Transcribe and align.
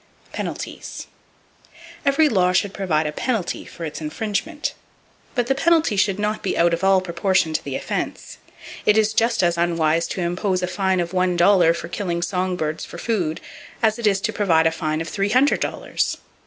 Penalties. 0.33 1.05
—Every 2.07 2.27
law 2.27 2.53
should 2.53 2.73
provide 2.73 3.05
a 3.05 3.11
penalty 3.11 3.65
for 3.65 3.85
its 3.85 4.01
infringement; 4.01 4.73
but 5.35 5.45
the 5.45 5.53
penalty 5.53 5.95
should 5.95 6.17
not 6.17 6.41
be 6.41 6.57
out 6.57 6.73
of 6.73 6.83
all 6.83 7.01
proportion 7.01 7.53
to 7.53 7.63
the 7.63 7.75
offense. 7.75 8.39
It 8.87 8.97
is 8.97 9.13
just 9.13 9.43
as 9.43 9.59
unwise 9.59 10.07
to 10.07 10.21
impose 10.21 10.63
a 10.63 10.67
fine 10.67 11.01
of 11.01 11.13
one 11.13 11.37
dollar 11.37 11.75
for 11.75 11.87
killing 11.87 12.23
song 12.23 12.55
birds 12.55 12.83
for 12.83 12.97
food 12.97 13.41
as 13.83 13.99
it 13.99 14.07
is 14.07 14.19
to 14.21 14.33
provide 14.33 14.63
for 14.65 14.69
a 14.69 14.71
fine 14.71 15.01
of 15.01 15.07
three 15.07 15.29
hundred 15.29 15.59
dollars. 15.59 16.17